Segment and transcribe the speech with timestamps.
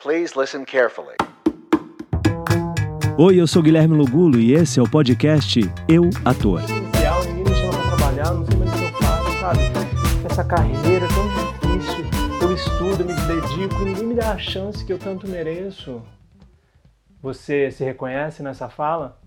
[0.00, 1.16] Please listen carefully.
[3.18, 6.60] Oi, eu sou Guilherme Lugulo e esse é o podcast Eu Ator.
[6.70, 9.60] Inicial, ninguém me chama pra trabalhar, não sei mais o que eu faço, sabe?
[10.24, 12.04] Essa carreira é tão difícil,
[12.40, 16.00] eu estudo, me dedico e ninguém me dá a chance que eu tanto mereço.
[17.20, 19.18] Você se reconhece nessa fala?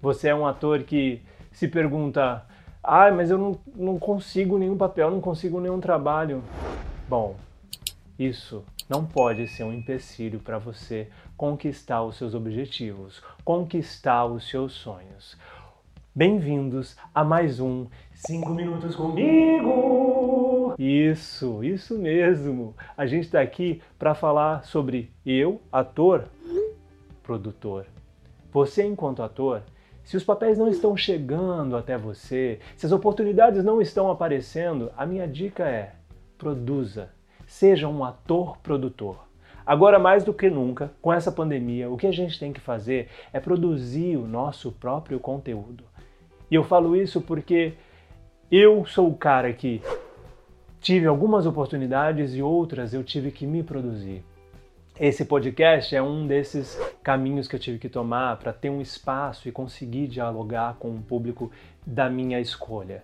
[0.00, 1.20] Você é um ator que
[1.52, 2.46] se pergunta:
[2.82, 6.42] ai, mas eu não, não consigo nenhum papel, não consigo nenhum trabalho.
[7.10, 7.36] Bom,
[8.18, 14.72] isso não pode ser um empecilho para você conquistar os seus objetivos, conquistar os seus
[14.72, 15.36] sonhos.
[16.14, 20.76] Bem-vindos a mais um 5 Minutos Comigo!
[20.78, 22.76] Isso, isso mesmo!
[22.96, 26.28] A gente está aqui para falar sobre eu, ator,
[27.20, 27.84] produtor.
[28.52, 29.62] Você, enquanto ator,
[30.04, 35.04] se os papéis não estão chegando até você, se as oportunidades não estão aparecendo, a
[35.04, 35.94] minha dica é:
[36.38, 37.10] produza
[37.46, 39.24] Seja um ator produtor.
[39.66, 43.08] Agora, mais do que nunca, com essa pandemia, o que a gente tem que fazer
[43.32, 45.84] é produzir o nosso próprio conteúdo.
[46.50, 47.72] E eu falo isso porque
[48.50, 49.80] eu sou o cara que
[50.80, 54.22] tive algumas oportunidades e outras eu tive que me produzir.
[55.00, 59.48] Esse podcast é um desses caminhos que eu tive que tomar para ter um espaço
[59.48, 61.50] e conseguir dialogar com o público
[61.86, 63.02] da minha escolha.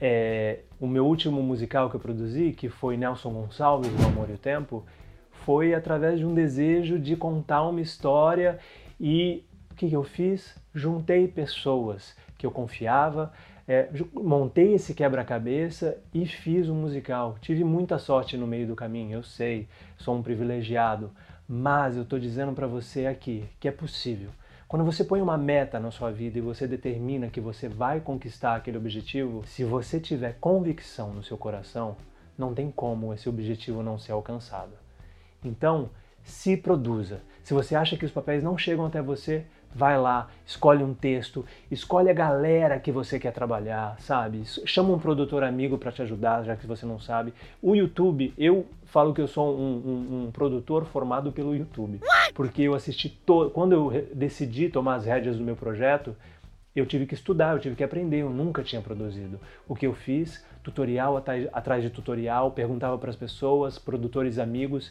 [0.00, 4.34] É, o meu último musical que eu produzi, que foi Nelson Gonçalves, O Amor e
[4.34, 4.84] o Tempo,
[5.30, 8.58] foi através de um desejo de contar uma história
[9.00, 10.54] e o que, que eu fiz?
[10.74, 13.32] Juntei pessoas que eu confiava,
[13.68, 17.36] é, montei esse quebra-cabeça e fiz um musical.
[17.40, 21.10] Tive muita sorte no meio do caminho, eu sei, sou um privilegiado,
[21.48, 24.30] mas eu estou dizendo para você aqui que é possível.
[24.68, 28.56] Quando você põe uma meta na sua vida e você determina que você vai conquistar
[28.56, 31.96] aquele objetivo, se você tiver convicção no seu coração,
[32.36, 34.72] não tem como esse objetivo não ser alcançado.
[35.44, 35.88] Então,
[36.24, 37.20] se produza.
[37.44, 41.44] Se você acha que os papéis não chegam até você, vai lá, escolhe um texto,
[41.70, 44.42] escolhe a galera que você quer trabalhar, sabe?
[44.64, 47.34] Chama um produtor amigo para te ajudar, já que você não sabe.
[47.60, 52.00] O YouTube, eu falo que eu sou um, um, um produtor formado pelo YouTube,
[52.34, 53.50] porque eu assisti todo.
[53.50, 56.16] Quando eu decidi tomar as rédeas do meu projeto,
[56.74, 59.38] eu tive que estudar, eu tive que aprender, eu nunca tinha produzido.
[59.68, 61.22] O que eu fiz, tutorial
[61.52, 64.90] atrás de tutorial, perguntava para as pessoas, produtores amigos,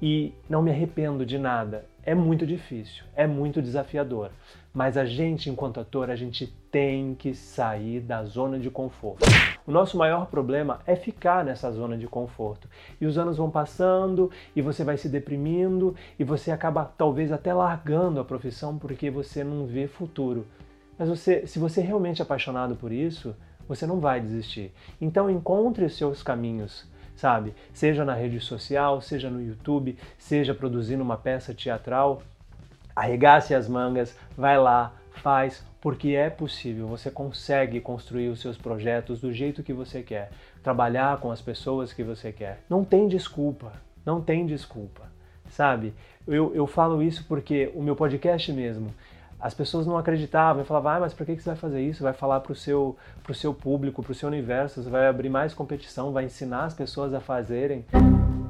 [0.00, 1.84] e não me arrependo de nada.
[2.02, 4.30] É muito difícil, é muito desafiador,
[4.72, 9.24] mas a gente, enquanto ator, a gente tem que sair da zona de conforto.
[9.66, 12.68] O nosso maior problema é ficar nessa zona de conforto.
[13.00, 17.52] E os anos vão passando e você vai se deprimindo e você acaba talvez até
[17.52, 20.46] largando a profissão porque você não vê futuro.
[20.98, 23.34] Mas você, se você é realmente apaixonado por isso,
[23.66, 24.72] você não vai desistir.
[25.00, 27.54] Então encontre os seus caminhos sabe?
[27.72, 32.22] Seja na rede social, seja no YouTube, seja produzindo uma peça teatral,
[32.94, 39.20] arregace as mangas, vai lá, faz, porque é possível, você consegue construir os seus projetos
[39.20, 40.30] do jeito que você quer,
[40.62, 42.60] trabalhar com as pessoas que você quer.
[42.68, 43.72] Não tem desculpa,
[44.04, 45.02] não tem desculpa,
[45.48, 45.94] sabe?
[46.26, 48.92] Eu, eu falo isso porque o meu podcast mesmo,
[49.40, 52.02] as pessoas não acreditavam e falavam, ah, mas por que você vai fazer isso?
[52.02, 52.96] Vai falar para o seu,
[53.34, 57.12] seu público, para o seu universo, você vai abrir mais competição, vai ensinar as pessoas
[57.12, 57.84] a fazerem.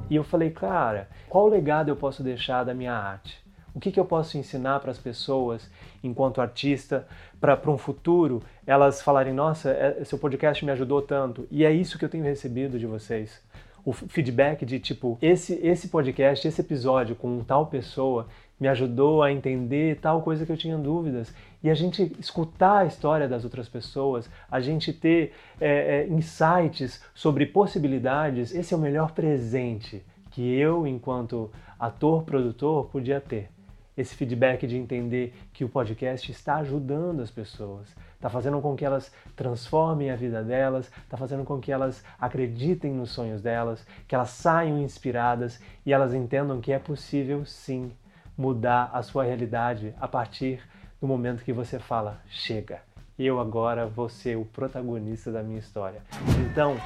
[0.09, 3.45] E eu falei, cara, qual legado eu posso deixar da minha arte?
[3.75, 5.69] O que, que eu posso ensinar para as pessoas
[6.03, 7.05] enquanto artista,
[7.39, 11.47] para um futuro elas falarem, nossa, é, seu podcast me ajudou tanto.
[11.51, 13.39] E é isso que eu tenho recebido de vocês
[13.87, 18.27] o feedback de tipo, esse, esse podcast, esse episódio com tal pessoa
[18.59, 21.33] me ajudou a entender tal coisa que eu tinha dúvidas.
[21.63, 27.03] E a gente escutar a história das outras pessoas, a gente ter é, é, insights
[27.13, 33.49] sobre possibilidades, esse é o melhor presente que eu, enquanto ator, produtor, podia ter
[33.97, 38.85] esse feedback de entender que o podcast está ajudando as pessoas, está fazendo com que
[38.85, 44.13] elas transformem a vida delas, está fazendo com que elas acreditem nos sonhos delas, que
[44.13, 47.91] elas saiam inspiradas e elas entendam que é possível sim
[48.37, 50.61] mudar a sua realidade a partir
[51.01, 52.81] do momento que você fala: chega,
[53.17, 56.01] eu agora vou ser o protagonista da minha história.
[56.49, 56.77] Então,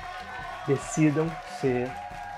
[0.68, 1.90] decidam ser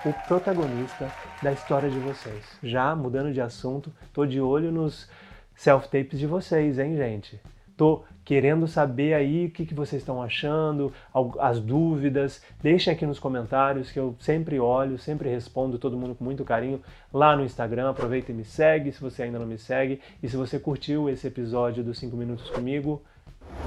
[0.05, 1.09] o protagonista
[1.41, 2.43] da história de vocês.
[2.63, 5.09] Já mudando de assunto, tô de olho nos
[5.55, 7.39] self-tapes de vocês, hein, gente?
[7.75, 10.93] Tô querendo saber aí o que, que vocês estão achando,
[11.39, 12.41] as dúvidas.
[12.61, 16.81] Deixem aqui nos comentários que eu sempre olho, sempre respondo todo mundo com muito carinho
[17.11, 17.89] lá no Instagram.
[17.89, 19.99] Aproveita e me segue se você ainda não me segue.
[20.21, 23.01] E se você curtiu esse episódio dos 5 Minutos comigo,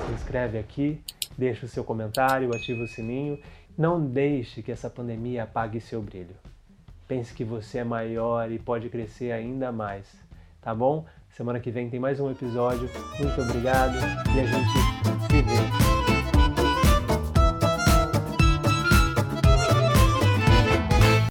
[0.06, 1.00] se inscreve aqui,
[1.36, 3.38] deixa o seu comentário, ativa o sininho
[3.76, 6.34] não deixe que essa pandemia apague seu brilho.
[7.06, 10.06] Pense que você é maior e pode crescer ainda mais,
[10.62, 11.04] tá bom?
[11.36, 12.88] Semana que vem tem mais um episódio.
[13.20, 13.98] Muito obrigado
[14.34, 15.85] e a gente se vê.